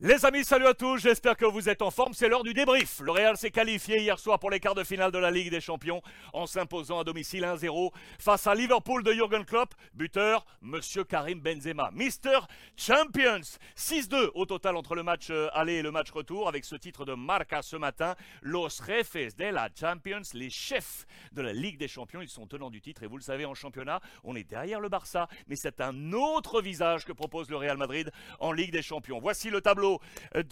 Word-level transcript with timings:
Les 0.00 0.26
amis, 0.26 0.44
salut 0.44 0.66
à 0.66 0.74
tous, 0.74 0.98
j'espère 0.98 1.38
que 1.38 1.46
vous 1.46 1.70
êtes 1.70 1.80
en 1.80 1.90
forme, 1.90 2.12
c'est 2.12 2.28
l'heure 2.28 2.42
du 2.42 2.52
débrief. 2.52 3.00
Le 3.00 3.12
Real 3.12 3.34
s'est 3.38 3.50
qualifié 3.50 3.98
hier 3.98 4.18
soir 4.18 4.38
pour 4.38 4.50
les 4.50 4.60
quarts 4.60 4.74
de 4.74 4.84
finale 4.84 5.10
de 5.10 5.16
la 5.16 5.30
Ligue 5.30 5.50
des 5.50 5.62
Champions 5.62 6.02
en 6.34 6.46
s'imposant 6.46 7.00
à 7.00 7.04
domicile 7.04 7.44
1-0 7.44 7.92
face 8.18 8.46
à 8.46 8.54
Liverpool 8.54 9.02
de 9.02 9.14
Jürgen 9.14 9.46
Klopp, 9.46 9.72
buteur 9.94 10.44
Monsieur 10.60 11.02
Karim 11.04 11.40
Benzema, 11.40 11.90
Mister 11.94 12.40
Champions. 12.76 13.56
6-2 13.74 14.32
au 14.34 14.44
total 14.44 14.76
entre 14.76 14.94
le 14.94 15.02
match 15.02 15.28
euh, 15.30 15.48
aller 15.54 15.76
et 15.76 15.82
le 15.82 15.90
match 15.90 16.10
retour 16.10 16.46
avec 16.46 16.66
ce 16.66 16.76
titre 16.76 17.06
de 17.06 17.14
Marca 17.14 17.62
ce 17.62 17.76
matin. 17.76 18.16
Los 18.42 18.82
Jefes 18.86 19.34
de 19.36 19.44
la 19.46 19.70
Champions, 19.74 20.20
les 20.34 20.50
chefs 20.50 21.06
de 21.32 21.40
la 21.40 21.54
Ligue 21.54 21.78
des 21.78 21.88
Champions, 21.88 22.20
ils 22.20 22.28
sont 22.28 22.46
tenants 22.46 22.68
du 22.68 22.82
titre 22.82 23.02
et 23.02 23.06
vous 23.06 23.16
le 23.16 23.22
savez 23.22 23.46
en 23.46 23.54
championnat, 23.54 24.00
on 24.24 24.36
est 24.36 24.44
derrière 24.44 24.80
le 24.80 24.90
Barça, 24.90 25.26
mais 25.48 25.56
c'est 25.56 25.80
un 25.80 26.12
autre 26.12 26.60
visage 26.60 27.06
que 27.06 27.12
propose 27.12 27.48
le 27.48 27.56
Real 27.56 27.78
Madrid 27.78 28.12
en 28.40 28.52
Ligue 28.52 28.72
des 28.72 28.82
Champions. 28.82 29.20
Voici 29.20 29.48
le 29.48 29.62
tableau 29.62 29.85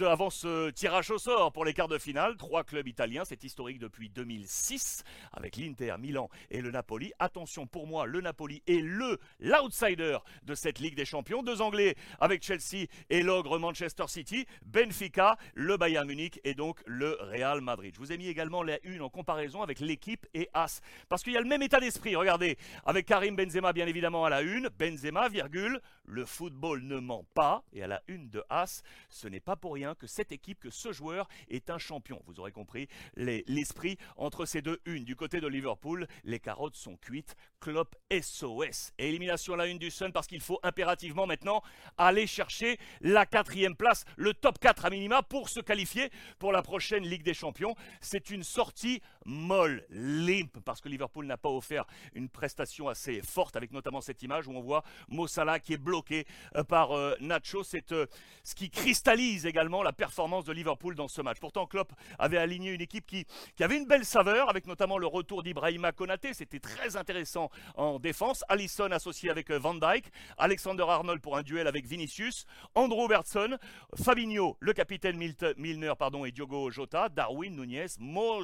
avant 0.00 0.30
ce 0.30 0.70
tirage 0.70 1.10
au 1.10 1.18
sort 1.18 1.52
pour 1.52 1.64
les 1.64 1.74
quarts 1.74 1.88
de 1.88 1.98
finale. 1.98 2.36
Trois 2.36 2.64
clubs 2.64 2.86
italiens, 2.86 3.24
c'est 3.24 3.42
historique 3.44 3.78
depuis 3.78 4.08
2006 4.08 5.02
avec 5.32 5.56
l'Inter, 5.56 5.94
Milan 5.98 6.28
et 6.50 6.60
le 6.60 6.70
Napoli. 6.70 7.12
Attention 7.18 7.66
pour 7.66 7.86
moi, 7.86 8.06
le 8.06 8.20
Napoli 8.20 8.62
est 8.66 8.80
le 8.80 9.18
l'outsider 9.40 10.18
de 10.44 10.54
cette 10.54 10.78
Ligue 10.78 10.96
des 10.96 11.04
Champions. 11.04 11.42
Deux 11.42 11.60
Anglais 11.60 11.94
avec 12.20 12.42
Chelsea 12.42 12.86
et 13.10 13.22
l'ogre 13.22 13.58
Manchester 13.58 14.04
City, 14.08 14.46
Benfica, 14.64 15.36
le 15.54 15.76
Bayern 15.76 16.06
Munich 16.06 16.40
et 16.44 16.54
donc 16.54 16.80
le 16.86 17.16
Real 17.20 17.60
Madrid. 17.60 17.94
Je 17.94 18.00
vous 18.00 18.12
ai 18.12 18.16
mis 18.16 18.28
également 18.28 18.62
la 18.62 18.78
une 18.84 19.02
en 19.02 19.08
comparaison 19.08 19.62
avec 19.62 19.80
l'équipe 19.80 20.26
et 20.34 20.48
As 20.54 20.80
parce 21.08 21.22
qu'il 21.22 21.32
y 21.32 21.36
a 21.36 21.40
le 21.40 21.48
même 21.48 21.62
état 21.62 21.80
d'esprit. 21.80 22.16
Regardez, 22.16 22.56
avec 22.84 23.06
Karim 23.06 23.36
Benzema 23.36 23.72
bien 23.72 23.86
évidemment 23.86 24.24
à 24.24 24.30
la 24.30 24.42
une, 24.42 24.68
Benzema 24.78 25.28
virgule, 25.28 25.80
le 26.06 26.24
football 26.24 26.82
ne 26.82 26.98
ment 26.98 27.24
pas 27.34 27.64
et 27.72 27.82
à 27.82 27.86
la 27.86 28.02
une 28.08 28.28
de 28.28 28.42
As, 28.48 28.82
ce 29.10 29.23
n'est 29.28 29.40
pas 29.40 29.56
pour 29.56 29.74
rien 29.74 29.94
que 29.94 30.06
cette 30.06 30.32
équipe, 30.32 30.60
que 30.60 30.70
ce 30.70 30.92
joueur 30.92 31.28
est 31.48 31.70
un 31.70 31.78
champion. 31.78 32.22
Vous 32.26 32.40
aurez 32.40 32.52
compris 32.52 32.88
l'esprit 33.16 33.98
entre 34.16 34.44
ces 34.44 34.62
deux 34.62 34.80
unes. 34.86 35.04
Du 35.04 35.16
côté 35.16 35.40
de 35.40 35.46
Liverpool, 35.46 36.06
les 36.24 36.40
carottes 36.40 36.76
sont 36.76 36.96
cuites. 36.96 37.36
Klopp 37.60 37.96
SOS. 38.12 38.92
Élimination 38.98 39.54
à 39.54 39.56
la 39.56 39.66
une 39.66 39.78
du 39.78 39.90
Sun 39.90 40.12
parce 40.12 40.26
qu'il 40.26 40.40
faut 40.40 40.60
impérativement 40.62 41.26
maintenant 41.26 41.62
aller 41.96 42.26
chercher 42.26 42.78
la 43.00 43.24
quatrième 43.24 43.74
place, 43.74 44.04
le 44.16 44.34
top 44.34 44.58
4 44.58 44.84
à 44.84 44.90
minima 44.90 45.22
pour 45.22 45.48
se 45.48 45.60
qualifier 45.60 46.10
pour 46.38 46.52
la 46.52 46.62
prochaine 46.62 47.04
Ligue 47.04 47.22
des 47.22 47.32
Champions. 47.32 47.74
C'est 48.00 48.30
une 48.30 48.42
sortie 48.42 49.00
molle, 49.24 49.84
limp, 49.88 50.58
parce 50.64 50.80
que 50.80 50.88
Liverpool 50.88 51.26
n'a 51.26 51.38
pas 51.38 51.48
offert 51.48 51.86
une 52.14 52.28
prestation 52.28 52.88
assez 52.88 53.22
forte 53.22 53.56
avec 53.56 53.72
notamment 53.72 54.00
cette 54.00 54.22
image 54.22 54.46
où 54.46 54.52
on 54.52 54.60
voit 54.60 54.84
Mossala 55.08 55.58
qui 55.58 55.72
est 55.72 55.78
bloqué 55.78 56.26
euh, 56.56 56.64
par 56.64 56.92
euh, 56.92 57.14
Nacho. 57.20 57.62
C'est 57.64 57.92
euh, 57.92 58.06
ce 58.42 58.54
qui 58.54 58.70
cristallise 58.70 59.13
également 59.20 59.82
la 59.82 59.92
performance 59.92 60.44
de 60.44 60.52
Liverpool 60.52 60.94
dans 60.94 61.08
ce 61.08 61.22
match. 61.22 61.38
Pourtant, 61.40 61.66
Klopp 61.66 61.92
avait 62.18 62.38
aligné 62.38 62.72
une 62.72 62.80
équipe 62.80 63.06
qui, 63.06 63.26
qui 63.56 63.62
avait 63.62 63.76
une 63.76 63.86
belle 63.86 64.04
saveur 64.04 64.48
avec 64.48 64.66
notamment 64.66 64.98
le 64.98 65.06
retour 65.06 65.42
d'Ibrahima 65.42 65.92
Konaté. 65.92 66.34
C'était 66.34 66.58
très 66.58 66.96
intéressant 66.96 67.50
en 67.76 67.98
défense. 67.98 68.44
Allison 68.48 68.90
associé 68.90 69.30
avec 69.30 69.50
euh, 69.50 69.58
Van 69.58 69.74
Dyke, 69.74 70.10
Alexander 70.36 70.84
Arnold 70.88 71.20
pour 71.20 71.36
un 71.36 71.42
duel 71.42 71.66
avec 71.66 71.86
Vinicius, 71.86 72.44
Andrew 72.74 72.96
Robertson, 72.96 73.56
Fabinho, 74.02 74.56
le 74.60 74.72
capitaine 74.72 75.16
Milner 75.56 75.92
pardon, 75.98 76.24
et 76.24 76.32
Diogo 76.32 76.70
Jota, 76.70 77.08
Darwin 77.08 77.54
Nunez, 77.54 77.86
Mo 78.00 78.42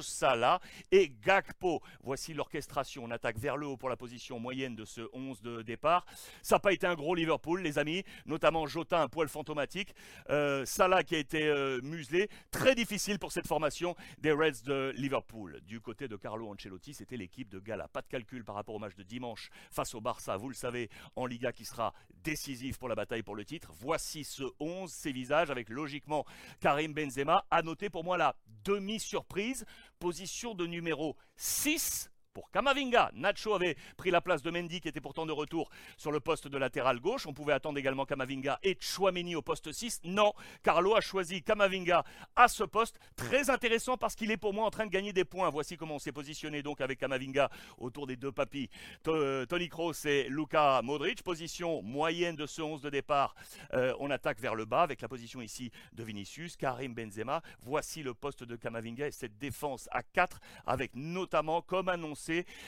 et 0.91 1.11
Gakpo. 1.21 1.81
Voici 2.01 2.33
l'orchestration. 2.33 3.03
On 3.05 3.11
attaque 3.11 3.37
vers 3.37 3.57
le 3.57 3.67
haut 3.67 3.77
pour 3.77 3.89
la 3.89 3.97
position 3.97 4.39
moyenne 4.39 4.75
de 4.75 4.85
ce 4.85 5.01
11 5.13 5.41
de 5.41 5.61
départ. 5.63 6.05
Ça 6.41 6.55
n'a 6.55 6.59
pas 6.59 6.71
été 6.71 6.87
un 6.87 6.95
gros 6.95 7.15
Liverpool, 7.15 7.61
les 7.61 7.77
amis, 7.77 8.03
notamment 8.25 8.67
Jota, 8.67 9.01
un 9.01 9.07
poil 9.07 9.27
fantomatique, 9.27 9.93
euh, 10.29 10.60
Salah 10.65 11.03
qui 11.03 11.15
a 11.15 11.17
été 11.17 11.47
euh, 11.47 11.79
muselé. 11.81 12.29
Très 12.51 12.75
difficile 12.75 13.19
pour 13.19 13.31
cette 13.31 13.47
formation 13.47 13.95
des 14.19 14.31
Reds 14.31 14.63
de 14.65 14.93
Liverpool. 14.95 15.59
Du 15.65 15.81
côté 15.81 16.07
de 16.07 16.15
Carlo 16.15 16.49
Ancelotti, 16.49 16.93
c'était 16.93 17.17
l'équipe 17.17 17.49
de 17.49 17.59
Gala. 17.59 17.87
Pas 17.87 18.01
de 18.01 18.07
calcul 18.07 18.43
par 18.43 18.55
rapport 18.55 18.75
au 18.75 18.79
match 18.79 18.95
de 18.95 19.03
dimanche 19.03 19.49
face 19.71 19.95
au 19.95 20.01
Barça, 20.01 20.37
vous 20.37 20.49
le 20.49 20.55
savez, 20.55 20.89
en 21.15 21.25
Liga 21.25 21.51
qui 21.51 21.65
sera 21.65 21.93
décisif 22.23 22.77
pour 22.77 22.89
la 22.89 22.95
bataille 22.95 23.23
pour 23.23 23.35
le 23.35 23.45
titre. 23.45 23.71
Voici 23.79 24.23
ce 24.23 24.43
11, 24.59 24.91
ces 24.91 25.11
visages 25.11 25.49
avec 25.49 25.69
logiquement 25.69 26.25
Karim 26.59 26.93
Benzema. 26.93 27.45
À 27.49 27.61
noter 27.61 27.89
pour 27.89 28.03
moi 28.03 28.17
la 28.17 28.35
demi-surprise, 28.63 29.65
position 29.99 30.53
de 30.53 30.67
numéro 30.67 31.15
6 31.35 32.10
pour 32.33 32.49
Kamavinga. 32.51 33.11
Nacho 33.13 33.53
avait 33.53 33.75
pris 33.97 34.11
la 34.11 34.21
place 34.21 34.41
de 34.41 34.51
Mendy 34.51 34.79
qui 34.79 34.87
était 34.87 35.01
pourtant 35.01 35.25
de 35.25 35.31
retour 35.31 35.69
sur 35.97 36.11
le 36.11 36.19
poste 36.19 36.47
de 36.47 36.57
latéral 36.57 36.99
gauche. 36.99 37.27
On 37.27 37.33
pouvait 37.33 37.53
attendre 37.53 37.77
également 37.77 38.05
Kamavinga 38.05 38.59
et 38.63 38.77
Chouameni 38.79 39.35
au 39.35 39.41
poste 39.41 39.71
6. 39.71 40.01
Non, 40.05 40.33
Carlo 40.63 40.95
a 40.95 41.01
choisi 41.01 41.43
Kamavinga 41.43 42.03
à 42.35 42.47
ce 42.47 42.63
poste. 42.63 42.99
Très 43.15 43.49
intéressant 43.49 43.97
parce 43.97 44.15
qu'il 44.15 44.31
est 44.31 44.37
pour 44.37 44.53
moi 44.53 44.65
en 44.65 44.71
train 44.71 44.85
de 44.85 44.91
gagner 44.91 45.13
des 45.13 45.25
points. 45.25 45.49
Voici 45.49 45.77
comment 45.77 45.95
on 45.95 45.99
s'est 45.99 46.11
positionné 46.11 46.63
donc 46.63 46.81
avec 46.81 46.99
Kamavinga 46.99 47.49
autour 47.77 48.07
des 48.07 48.15
deux 48.15 48.31
papis. 48.31 48.69
Tony 49.03 49.67
Kroos 49.69 50.05
et 50.05 50.27
Luka 50.29 50.81
Modric. 50.83 51.23
Position 51.23 51.81
moyenne 51.81 52.35
de 52.35 52.45
ce 52.45 52.61
11 52.61 52.81
de 52.81 52.89
départ. 52.89 53.35
Euh, 53.73 53.93
on 53.99 54.09
attaque 54.09 54.39
vers 54.39 54.55
le 54.55 54.65
bas 54.65 54.83
avec 54.83 55.01
la 55.01 55.07
position 55.07 55.41
ici 55.41 55.71
de 55.93 56.03
Vinicius, 56.03 56.55
Karim 56.55 56.93
Benzema. 56.93 57.41
Voici 57.61 58.03
le 58.03 58.13
poste 58.13 58.43
de 58.43 58.55
Kamavinga 58.55 59.07
et 59.07 59.11
cette 59.11 59.37
défense 59.37 59.89
à 59.91 60.01
4 60.03 60.39
avec 60.65 60.91
notamment 60.95 61.61
comme 61.61 61.89
annoncé 61.89 62.20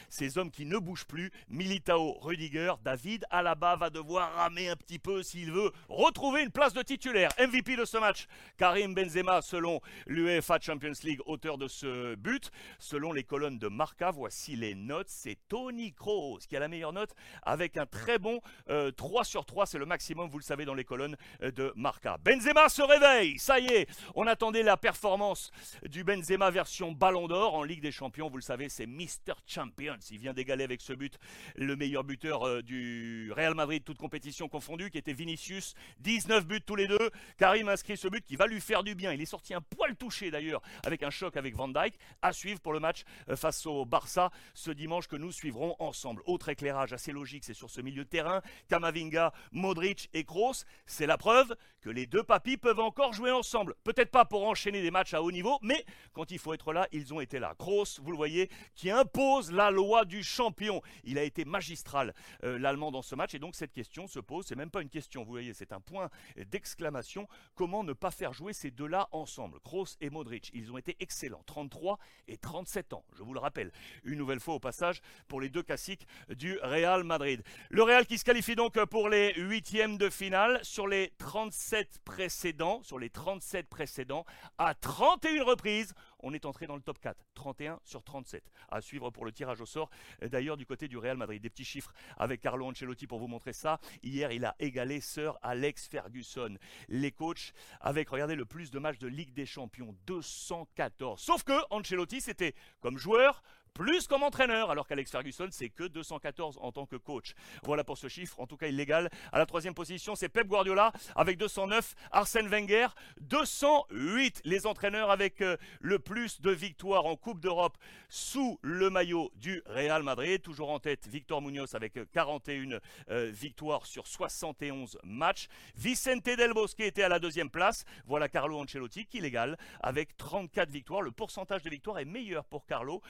ces 0.09 0.37
hommes 0.37 0.51
qui 0.51 0.65
ne 0.65 0.77
bougent 0.77 1.05
plus, 1.05 1.31
Militao, 1.49 2.17
Rudiger, 2.19 2.73
David 2.83 3.25
Alaba 3.29 3.75
va 3.75 3.89
devoir 3.89 4.33
ramer 4.35 4.69
un 4.69 4.75
petit 4.75 4.99
peu 4.99 5.23
s'il 5.23 5.51
veut 5.51 5.71
retrouver 5.89 6.43
une 6.43 6.51
place 6.51 6.73
de 6.73 6.81
titulaire. 6.81 7.29
MVP 7.39 7.75
de 7.75 7.85
ce 7.85 7.97
match, 7.97 8.27
Karim 8.57 8.93
Benzema 8.93 9.41
selon 9.41 9.81
l'UEFA 10.07 10.59
Champions 10.59 10.93
League, 11.03 11.19
auteur 11.25 11.57
de 11.57 11.67
ce 11.67 12.15
but. 12.15 12.51
Selon 12.79 13.11
les 13.11 13.23
colonnes 13.23 13.59
de 13.59 13.67
Marca, 13.67 14.11
voici 14.11 14.55
les 14.55 14.75
notes. 14.75 15.09
C'est 15.09 15.37
Tony 15.47 15.93
Kroos 15.93 16.39
qui 16.47 16.55
a 16.55 16.59
la 16.59 16.67
meilleure 16.67 16.93
note 16.93 17.13
avec 17.43 17.77
un 17.77 17.85
très 17.85 18.19
bon 18.19 18.39
3 18.67 19.21
euh, 19.21 19.23
sur 19.23 19.45
3. 19.45 19.65
C'est 19.65 19.77
le 19.77 19.85
maximum, 19.85 20.29
vous 20.29 20.39
le 20.39 20.43
savez, 20.43 20.65
dans 20.65 20.73
les 20.73 20.83
colonnes 20.83 21.17
euh, 21.41 21.51
de 21.51 21.73
Marca. 21.75 22.17
Benzema 22.23 22.69
se 22.69 22.81
réveille. 22.81 23.37
Ça 23.39 23.59
y 23.59 23.67
est, 23.67 23.87
on 24.15 24.27
attendait 24.27 24.63
la 24.63 24.77
performance 24.77 25.51
du 25.87 26.03
Benzema 26.03 26.49
version 26.51 26.91
Ballon 26.91 27.27
d'Or 27.27 27.55
en 27.55 27.63
Ligue 27.63 27.81
des 27.81 27.91
Champions. 27.91 28.29
Vous 28.29 28.37
le 28.37 28.41
savez, 28.41 28.69
c'est 28.69 28.85
Mister 28.85 29.33
Champions. 29.45 29.97
Il 30.11 30.19
vient 30.19 30.33
d'égaler 30.33 30.63
avec 30.63 30.81
ce 30.81 30.93
but 30.93 31.17
le 31.55 31.75
meilleur 31.75 32.03
buteur 32.03 32.47
euh, 32.47 32.61
du 32.61 33.31
Real 33.35 33.55
Madrid, 33.55 33.83
toute 33.83 33.97
compétition 33.97 34.47
confondue, 34.47 34.89
qui 34.89 34.97
était 34.97 35.13
Vinicius. 35.13 35.73
19 35.99 36.45
buts 36.45 36.61
tous 36.61 36.75
les 36.75 36.87
deux. 36.87 37.09
Karim 37.37 37.69
inscrit 37.69 37.97
ce 37.97 38.07
but 38.07 38.25
qui 38.25 38.35
va 38.35 38.47
lui 38.47 38.61
faire 38.61 38.83
du 38.83 38.95
bien. 38.95 39.11
Il 39.13 39.21
est 39.21 39.25
sorti 39.25 39.53
un 39.53 39.61
poil 39.61 39.95
touché 39.95 40.31
d'ailleurs 40.31 40.61
avec 40.85 41.03
un 41.03 41.09
choc 41.09 41.37
avec 41.37 41.55
Van 41.55 41.67
Dijk. 41.67 41.97
À 42.21 42.33
suivre 42.33 42.59
pour 42.59 42.73
le 42.73 42.79
match 42.79 43.03
euh, 43.29 43.35
face 43.35 43.65
au 43.65 43.85
Barça 43.85 44.31
ce 44.53 44.71
dimanche 44.71 45.07
que 45.07 45.15
nous 45.15 45.31
suivrons 45.31 45.75
ensemble. 45.79 46.21
Autre 46.25 46.49
éclairage 46.49 46.93
assez 46.93 47.11
logique, 47.11 47.43
c'est 47.43 47.53
sur 47.53 47.69
ce 47.69 47.81
milieu 47.81 48.03
de 48.03 48.09
terrain. 48.09 48.41
Kamavinga, 48.69 49.33
Modric 49.51 50.09
et 50.13 50.23
Kroos. 50.23 50.65
C'est 50.85 51.05
la 51.05 51.17
preuve 51.17 51.55
que 51.81 51.89
les 51.89 52.05
deux 52.05 52.23
papis 52.23 52.57
peuvent 52.57 52.79
encore 52.79 53.13
jouer 53.13 53.31
ensemble. 53.31 53.75
Peut-être 53.83 54.11
pas 54.11 54.25
pour 54.25 54.47
enchaîner 54.47 54.81
des 54.81 54.91
matchs 54.91 55.13
à 55.13 55.21
haut 55.21 55.31
niveau, 55.31 55.59
mais 55.61 55.85
quand 56.13 56.31
il 56.31 56.39
faut 56.39 56.53
être 56.53 56.71
là, 56.71 56.87
ils 56.91 57.13
ont 57.13 57.19
été 57.19 57.39
là. 57.39 57.55
Kroos, 57.57 57.99
vous 58.01 58.11
le 58.11 58.17
voyez, 58.17 58.49
qui 58.75 58.89
impose 58.89 59.32
la 59.41 59.71
loi 59.71 60.05
du 60.05 60.23
champion. 60.23 60.81
Il 61.03 61.17
a 61.17 61.23
été 61.23 61.45
magistral, 61.45 62.13
euh, 62.43 62.57
l'Allemand, 62.57 62.91
dans 62.91 63.01
ce 63.01 63.15
match. 63.15 63.33
Et 63.33 63.39
donc, 63.39 63.55
cette 63.55 63.73
question 63.73 64.07
se 64.07 64.19
pose. 64.19 64.45
C'est 64.45 64.55
même 64.55 64.71
pas 64.71 64.81
une 64.81 64.89
question, 64.89 65.23
vous 65.23 65.31
voyez, 65.31 65.53
c'est 65.53 65.73
un 65.73 65.81
point 65.81 66.09
d'exclamation. 66.51 67.27
Comment 67.55 67.83
ne 67.83 67.93
pas 67.93 68.11
faire 68.11 68.33
jouer 68.33 68.53
ces 68.53 68.71
deux-là 68.71 69.07
ensemble? 69.11 69.59
Kroos 69.61 69.97
et 70.01 70.09
Modric, 70.09 70.51
ils 70.53 70.71
ont 70.71 70.77
été 70.77 70.95
excellents. 70.99 71.43
33 71.45 71.99
et 72.27 72.37
37 72.37 72.93
ans, 72.93 73.05
je 73.15 73.23
vous 73.23 73.33
le 73.33 73.39
rappelle. 73.39 73.71
Une 74.03 74.17
nouvelle 74.17 74.39
fois 74.39 74.55
au 74.55 74.59
passage 74.59 75.01
pour 75.27 75.41
les 75.41 75.49
deux 75.49 75.63
classiques 75.63 76.07
du 76.29 76.57
Real 76.61 77.03
Madrid. 77.03 77.43
Le 77.69 77.83
Real 77.83 78.05
qui 78.05 78.17
se 78.17 78.25
qualifie 78.25 78.55
donc 78.55 78.83
pour 78.85 79.09
les 79.09 79.33
huitièmes 79.35 79.97
de 79.97 80.09
finale 80.09 80.59
sur 80.63 80.87
les 80.87 81.13
37 81.17 81.99
précédents, 82.05 82.81
sur 82.83 82.99
les 82.99 83.09
37 83.09 83.67
précédents, 83.69 84.25
à 84.57 84.73
31 84.73 85.43
reprises, 85.43 85.93
on 86.23 86.33
est 86.33 86.45
entré 86.45 86.65
dans 86.65 86.75
le 86.75 86.81
top 86.81 86.99
4, 86.99 87.17
31 87.35 87.79
sur 87.83 88.03
37. 88.03 88.43
À 88.69 88.81
suivre 88.81 89.11
pour 89.11 89.25
le 89.25 89.31
tirage 89.31 89.61
au 89.61 89.65
sort. 89.65 89.89
D'ailleurs, 90.21 90.57
du 90.57 90.65
côté 90.65 90.87
du 90.87 90.97
Real 90.97 91.17
Madrid, 91.17 91.41
des 91.41 91.49
petits 91.49 91.65
chiffres 91.65 91.93
avec 92.17 92.41
Carlo 92.41 92.65
Ancelotti 92.65 93.05
pour 93.05 93.19
vous 93.19 93.27
montrer 93.27 93.53
ça. 93.53 93.79
Hier, 94.01 94.31
il 94.31 94.45
a 94.45 94.55
égalé 94.59 95.01
Sir 95.01 95.37
Alex 95.41 95.87
Ferguson. 95.87 96.57
Les 96.87 97.11
coachs 97.11 97.53
avec, 97.81 98.09
regardez, 98.09 98.35
le 98.35 98.45
plus 98.45 98.71
de 98.71 98.79
matchs 98.79 98.99
de 98.99 99.07
Ligue 99.07 99.33
des 99.33 99.45
Champions, 99.45 99.95
214. 100.07 101.21
Sauf 101.21 101.43
que 101.43 101.53
Ancelotti, 101.69 102.21
c'était 102.21 102.55
comme 102.79 102.97
joueur, 102.97 103.43
plus 103.73 104.07
comme 104.07 104.23
entraîneur, 104.23 104.69
alors 104.69 104.87
qu'Alex 104.87 105.11
Ferguson, 105.11 105.47
c'est 105.51 105.69
que 105.69 105.83
214 105.83 106.59
en 106.61 106.71
tant 106.71 106.85
que 106.85 106.95
coach. 106.95 107.33
Voilà 107.63 107.83
pour 107.83 107.97
ce 107.97 108.07
chiffre, 108.07 108.39
en 108.39 108.47
tout 108.47 108.57
cas 108.57 108.67
illégal. 108.67 109.09
À 109.31 109.39
la 109.39 109.45
troisième 109.45 109.73
position, 109.73 110.15
c'est 110.15 110.29
Pep 110.29 110.47
Guardiola 110.47 110.91
avec 111.15 111.37
209, 111.37 111.95
Arsène 112.11 112.47
Wenger 112.47 112.87
208. 113.21 114.41
Les 114.45 114.67
entraîneurs 114.67 115.09
avec 115.09 115.41
euh, 115.41 115.57
le 115.81 115.99
plus 115.99 116.41
de 116.41 116.51
victoires 116.51 117.05
en 117.05 117.15
Coupe 117.15 117.39
d'Europe 117.39 117.77
sous 118.09 118.59
le 118.61 118.89
maillot 118.89 119.31
du 119.35 119.63
Real 119.65 120.03
Madrid. 120.03 120.41
Toujours 120.41 120.69
en 120.69 120.79
tête, 120.79 121.07
Victor 121.07 121.41
Munoz 121.41 121.73
avec 121.73 121.99
41 122.11 122.79
euh, 123.09 123.31
victoires 123.31 123.85
sur 123.85 124.05
71 124.07 124.99
matchs. 125.03 125.47
Vicente 125.75 126.23
Del 126.23 126.53
Bosque 126.53 126.79
était 126.79 127.03
à 127.03 127.09
la 127.09 127.19
deuxième 127.19 127.49
place. 127.49 127.85
Voilà 128.05 128.29
Carlo 128.29 128.59
Ancelotti 128.59 129.05
qui 129.05 129.19
l'égale 129.19 129.57
avec 129.81 130.15
34 130.17 130.69
victoires. 130.69 131.01
Le 131.01 131.11
pourcentage 131.11 131.63
de 131.63 131.69
victoires 131.69 131.99
est 131.99 132.05
meilleur 132.05 132.45
pour 132.45 132.65
Carlo, 132.65 133.01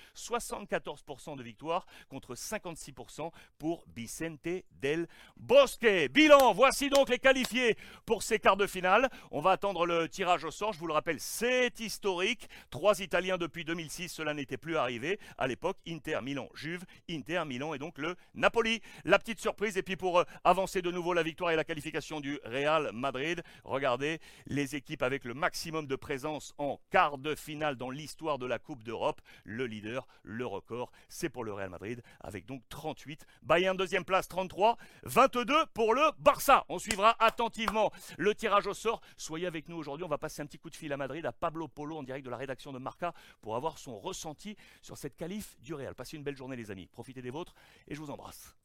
74% 0.53 1.35
de 1.35 1.43
victoires 1.43 1.85
contre 2.09 2.35
56% 2.35 3.31
pour 3.57 3.83
Vicente 3.95 4.63
Del 4.81 5.07
Bosque. 5.37 5.87
Bilan, 6.11 6.53
voici 6.53 6.89
donc 6.89 7.09
les 7.09 7.19
qualifiés 7.19 7.75
pour 8.05 8.23
ces 8.23 8.39
quarts 8.39 8.57
de 8.57 8.67
finale. 8.67 9.09
On 9.31 9.41
va 9.41 9.51
attendre 9.51 9.85
le 9.85 10.07
tirage 10.07 10.43
au 10.43 10.51
sort. 10.51 10.73
Je 10.73 10.79
vous 10.79 10.87
le 10.87 10.93
rappelle, 10.93 11.19
c'est 11.19 11.79
historique. 11.79 12.47
Trois 12.69 12.99
Italiens 12.99 13.37
depuis 13.37 13.65
2006, 13.65 14.09
cela 14.09 14.33
n'était 14.33 14.57
plus 14.57 14.77
arrivé. 14.77 15.19
À 15.37 15.47
l'époque, 15.47 15.77
Inter, 15.87 16.19
Milan, 16.21 16.49
Juve, 16.53 16.83
Inter, 17.09 17.43
Milan 17.45 17.73
et 17.73 17.79
donc 17.79 17.97
le 17.97 18.15
Napoli. 18.35 18.81
La 19.05 19.19
petite 19.19 19.39
surprise. 19.39 19.77
Et 19.77 19.83
puis 19.83 19.95
pour 19.95 20.19
euh, 20.19 20.23
avancer 20.43 20.81
de 20.81 20.91
nouveau 20.91 21.13
la 21.13 21.23
victoire 21.23 21.51
et 21.51 21.55
la 21.55 21.63
qualification 21.63 22.19
du 22.19 22.39
Real 22.45 22.91
Madrid, 22.93 23.41
regardez 23.63 24.19
les 24.45 24.75
équipes 24.75 25.01
avec 25.01 25.23
le 25.23 25.33
maximum 25.33 25.87
de 25.87 25.95
présence 25.95 26.53
en 26.57 26.79
quart 26.91 27.17
de 27.17 27.35
finale 27.35 27.75
dans 27.75 27.89
l'histoire 27.89 28.37
de 28.37 28.45
la 28.45 28.59
Coupe 28.59 28.83
d'Europe. 28.83 29.21
Le 29.43 29.65
leader, 29.65 30.07
record, 30.45 30.91
c'est 31.09 31.29
pour 31.29 31.43
le 31.43 31.53
Real 31.53 31.69
Madrid 31.69 32.01
avec 32.21 32.45
donc 32.45 32.61
38. 32.69 33.25
Bayern 33.41 33.75
deuxième 33.77 34.05
place, 34.05 34.27
33. 34.27 34.77
22 35.03 35.65
pour 35.73 35.93
le 35.93 36.01
Barça. 36.19 36.65
On 36.69 36.79
suivra 36.79 37.15
attentivement 37.19 37.91
le 38.17 38.35
tirage 38.35 38.67
au 38.67 38.73
sort. 38.73 39.01
Soyez 39.17 39.47
avec 39.47 39.69
nous 39.69 39.77
aujourd'hui. 39.77 40.05
On 40.05 40.09
va 40.09 40.17
passer 40.17 40.41
un 40.41 40.45
petit 40.45 40.59
coup 40.59 40.69
de 40.69 40.75
fil 40.75 40.91
à 40.93 40.97
Madrid 40.97 41.25
à 41.25 41.31
Pablo 41.31 41.67
Polo 41.67 41.97
en 41.97 42.03
direct 42.03 42.25
de 42.25 42.31
la 42.31 42.37
rédaction 42.37 42.71
de 42.71 42.79
Marca 42.79 43.13
pour 43.41 43.55
avoir 43.55 43.77
son 43.77 43.99
ressenti 43.99 44.55
sur 44.81 44.97
cette 44.97 45.15
qualif 45.15 45.57
du 45.61 45.73
Real. 45.73 45.95
Passez 45.95 46.17
une 46.17 46.23
belle 46.23 46.37
journée 46.37 46.55
les 46.55 46.71
amis. 46.71 46.87
Profitez 46.87 47.21
des 47.21 47.31
vôtres 47.31 47.53
et 47.87 47.95
je 47.95 47.99
vous 47.99 48.11
embrasse. 48.11 48.55